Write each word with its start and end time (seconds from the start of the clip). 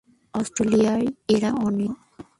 অস্ট্রেলিয়ায় 0.33 1.07
এরা 1.27 1.49
অনিয়মিত। 1.65 1.99